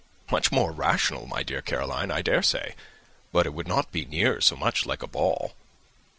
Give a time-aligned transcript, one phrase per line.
[0.31, 2.73] "Much more rational, my dear Caroline, I dare say;
[3.31, 5.53] but it would not be near so much like a ball."